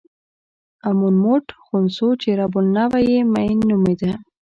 امون 0.87 1.15
موټ 1.25 1.45
خونسو 1.63 2.07
چې 2.21 2.29
رب 2.39 2.53
النوع 2.59 3.01
یې 3.09 3.19
مېن 3.33 3.57
نومېده. 3.69 4.11